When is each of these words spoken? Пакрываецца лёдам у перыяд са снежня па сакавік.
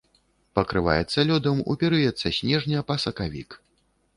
Пакрываецца 0.59 1.25
лёдам 1.31 1.61
у 1.73 1.75
перыяд 1.83 2.15
са 2.25 2.33
снежня 2.39 2.79
па 2.89 2.95
сакавік. 3.05 3.49